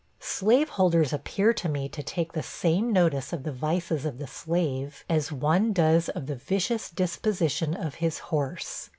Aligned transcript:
Slaveholders 0.19 1.13
appear 1.13 1.53
to 1.53 1.69
me 1.69 1.87
to 1.89 2.01
take 2.01 2.33
the 2.33 2.41
same 2.41 2.91
notice 2.91 3.33
of 3.33 3.43
the 3.43 3.51
vices 3.51 4.03
of 4.03 4.17
the 4.17 4.25
slave, 4.25 5.05
as 5.07 5.31
one 5.31 5.73
does 5.73 6.09
of 6.09 6.25
the 6.25 6.33
vicious 6.35 6.89
disposition 6.89 7.75
of 7.75 7.93
his 8.01 8.17
horse. 8.33 8.89